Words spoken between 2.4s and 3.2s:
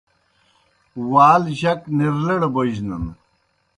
بوجنَن۔